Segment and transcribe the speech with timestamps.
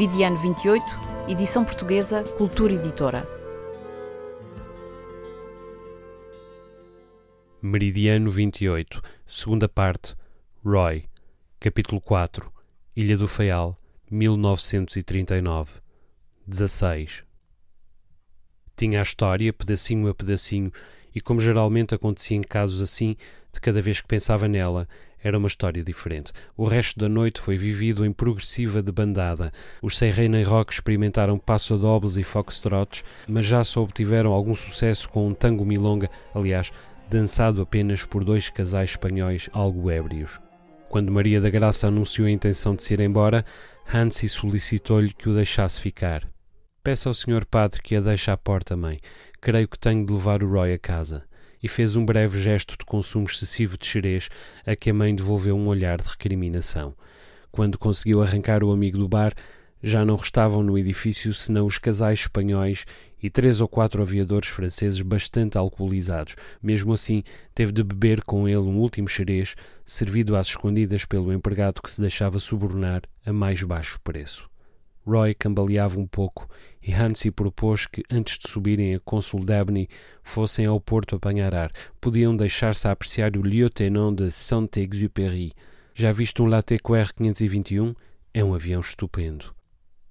[0.00, 0.82] Meridiano 28,
[1.28, 3.22] edição portuguesa, Cultura Editora.
[7.60, 10.16] Meridiano 28, segunda parte,
[10.64, 11.04] Roy,
[11.60, 12.50] capítulo 4,
[12.96, 13.78] Ilha do Faial,
[14.10, 15.82] 1939.
[16.46, 17.22] 16.
[18.74, 20.72] Tinha a história, pedacinho a pedacinho,
[21.14, 23.16] e como geralmente acontecia em casos assim,
[23.52, 24.88] de cada vez que pensava nela,
[25.22, 26.32] era uma história diferente.
[26.56, 29.52] O resto da noite foi vivido em progressiva debandada.
[29.82, 35.26] Os nem rock experimentaram passo dobles e foxtrots, mas já só obtiveram algum sucesso com
[35.26, 36.72] um tango milonga, aliás,
[37.08, 40.40] dançado apenas por dois casais espanhóis algo ébrios.
[40.88, 43.44] Quando Maria da Graça anunciou a intenção de se ir embora,
[43.92, 46.26] Hansi solicitou-lhe que o deixasse ficar.
[46.82, 49.00] Peça ao senhor padre que a deixe à porta, mãe.
[49.40, 51.29] Creio que tenho de levar o Roy a casa
[51.62, 54.28] e fez um breve gesto de consumo excessivo de xerez,
[54.66, 56.94] a que a mãe devolveu um olhar de recriminação.
[57.50, 59.34] Quando conseguiu arrancar o amigo do bar,
[59.82, 62.84] já não restavam no edifício senão os casais espanhóis
[63.22, 66.36] e três ou quatro aviadores franceses bastante alcoolizados.
[66.62, 67.22] Mesmo assim,
[67.54, 72.00] teve de beber com ele um último xerez, servido às escondidas pelo empregado que se
[72.00, 74.49] deixava subornar a mais baixo preço.
[75.06, 76.48] Roy cambaleava um pouco
[76.82, 79.88] e Hansi propôs que, antes de subirem a Consul Dabney,
[80.22, 81.72] fossem ao porto apanhar ar.
[82.00, 85.52] Podiam deixar-se apreciar o Lieutenant de Saint-Exupéry.
[85.94, 87.94] Já visto um Latécoère 521?
[88.32, 89.54] É um avião estupendo.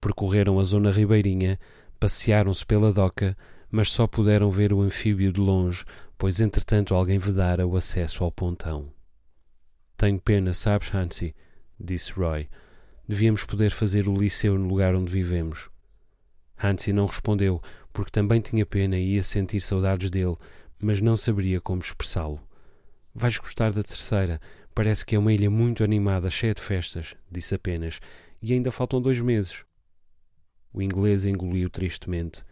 [0.00, 1.58] Percorreram a zona ribeirinha,
[1.98, 3.36] passearam-se pela doca,
[3.70, 5.84] mas só puderam ver o anfíbio de longe,
[6.18, 8.90] pois entretanto alguém vedara o acesso ao pontão.
[9.96, 11.34] Tenho pena, sabes, Hansi?
[11.78, 12.48] disse Roy.
[13.10, 15.68] Devíamos poder fazer o liceu no lugar onde vivemos.
[16.62, 17.60] Hansi não respondeu,
[17.92, 20.36] porque também tinha pena e ia sentir saudades dele,
[20.80, 22.40] mas não saberia como expressá-lo.
[23.12, 24.40] Vais gostar da terceira.
[24.72, 27.98] Parece que é uma ilha muito animada, cheia de festas, disse apenas,
[28.40, 29.64] e ainda faltam dois meses.
[30.72, 32.44] O inglês engoliu tristemente.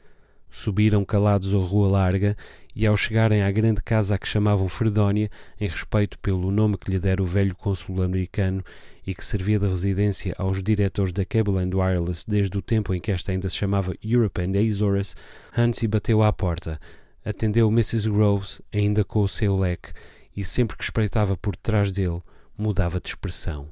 [0.51, 2.37] Subiram calados a rua larga
[2.75, 5.31] e, ao chegarem à grande casa a que chamavam Fredónia,
[5.61, 8.65] em respeito pelo nome que lhe dera o velho cônsul americano
[9.09, 13.01] e que servia de residência aos diretores da Cable and Wireless desde o tempo em
[13.01, 15.17] que esta ainda se chamava Europe and Azores,
[15.57, 16.79] Hansi bateu à porta.
[17.25, 18.11] Atendeu Mrs.
[18.11, 19.95] Groves, ainda com o seu leque,
[20.37, 22.21] e sempre que espreitava por detrás dele,
[22.55, 23.71] mudava de expressão.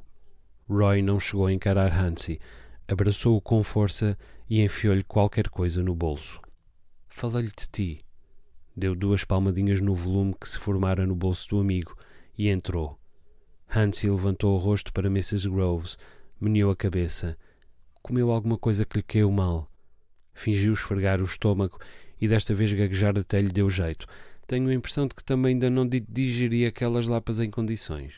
[0.67, 2.41] Roy não chegou a encarar Hansi,
[2.89, 4.17] abraçou-o com força
[4.49, 6.41] e enfiou-lhe qualquer coisa no bolso.
[7.09, 8.01] Falei-lhe de ti.
[8.75, 11.95] Deu duas palmadinhas no volume que se formara no bolso do amigo
[12.39, 12.99] e entrou.
[13.69, 15.49] Hansi levantou o rosto para Mrs.
[15.49, 15.99] Groves,
[16.41, 17.37] meneou a cabeça.
[18.03, 19.71] Comeu alguma coisa que lhe caiu mal.
[20.33, 21.79] Fingiu esfregar o estômago
[22.21, 24.07] e desta vez gaguejar até lhe deu jeito.
[24.47, 28.15] Tenho a impressão de que também ainda não digeri aquelas lapas em condições.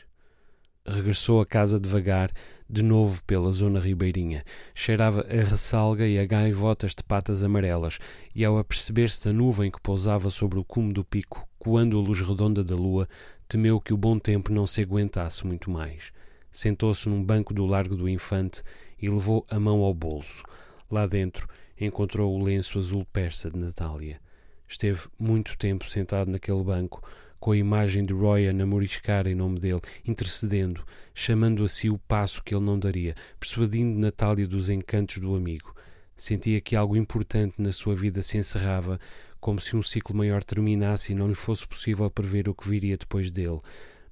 [0.85, 2.31] Regressou a casa devagar,
[2.69, 4.43] de novo pela zona ribeirinha.
[4.73, 7.99] Cheirava a ressalga e a gaivotas de patas amarelas,
[8.33, 12.21] e ao aperceber-se da nuvem que pousava sobre o cume do pico, coando a luz
[12.21, 13.07] redonda da lua,
[13.49, 16.13] temeu que o bom tempo não se aguentasse muito mais.
[16.51, 18.61] Sentou-se num banco do largo do infante
[19.01, 20.43] e levou a mão ao bolso.
[20.89, 21.47] Lá dentro
[21.81, 24.21] encontrou o lenço azul persa de Natália.
[24.67, 27.01] Esteve muito tempo sentado naquele banco,
[27.39, 30.85] com a imagem de Roy a namoriscar em nome dele, intercedendo,
[31.15, 35.73] chamando a si o passo que ele não daria, persuadindo Natália dos encantos do amigo.
[36.19, 38.99] Sentia que algo importante na sua vida se encerrava,
[39.39, 42.97] como se um ciclo maior terminasse e não lhe fosse possível prever o que viria
[42.97, 43.61] depois dele,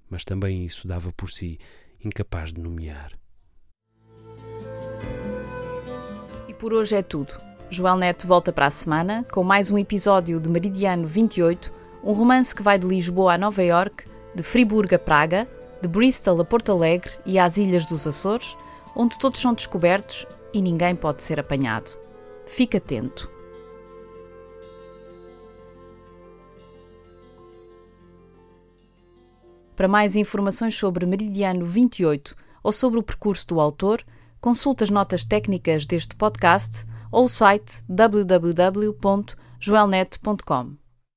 [0.09, 1.59] mas também isso dava por si,
[2.01, 3.11] incapaz de nomear.
[6.47, 7.35] E por hoje é tudo.
[7.69, 12.55] Joel Neto volta para a semana com mais um episódio de Meridiano 28 um romance
[12.55, 15.45] que vai de Lisboa a Nova York, de Friburgo a Praga,
[15.81, 18.55] de Bristol a Porto Alegre e às Ilhas dos Açores,
[18.97, 21.91] onde todos são descobertos e ninguém pode ser apanhado.
[22.47, 23.29] Fique atento.
[29.75, 34.03] Para mais informações sobre Meridiano 28 ou sobre o percurso do autor,
[34.41, 40.86] consulte as notas técnicas deste podcast ou o site www.joelnet.com.